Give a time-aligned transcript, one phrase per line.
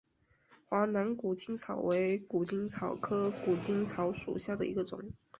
[0.67, 5.13] 华南谷精草为谷精草科谷精草属下的一个种。